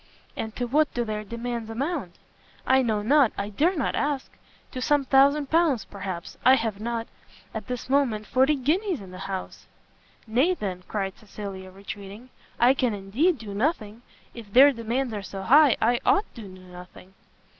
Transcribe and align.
"And 0.35 0.55
to 0.55 0.65
what 0.65 0.91
do 0.95 1.05
their 1.05 1.23
demands 1.23 1.69
amount?" 1.69 2.15
"I 2.65 2.81
know 2.81 3.03
not! 3.03 3.33
I 3.37 3.49
dare 3.49 3.75
not 3.77 3.93
ask! 3.93 4.31
to 4.71 4.81
some 4.81 5.05
thousand 5.05 5.51
pounds, 5.51 5.85
perhaps, 5.85 6.39
and 6.43 6.53
I 6.53 6.55
have 6.55 6.79
not, 6.81 7.05
at 7.53 7.67
this 7.67 7.87
minute, 7.87 8.25
forty 8.25 8.55
guineas 8.55 8.99
in 8.99 9.11
the 9.11 9.19
house!" 9.29 9.67
"Nay, 10.25 10.55
then," 10.55 10.81
cried 10.87 11.19
Cecilia, 11.19 11.69
retreating, 11.69 12.31
"I 12.59 12.73
can 12.73 12.95
indeed 12.95 13.37
do 13.37 13.53
nothing! 13.53 14.01
if 14.33 14.51
their 14.51 14.71
demands 14.71 15.13
are 15.13 15.21
so 15.21 15.43
high, 15.43 15.77
I 15.79 15.99
ought 16.03 16.25
to 16.33 16.41
do 16.41 16.47
nothing." 16.47 17.13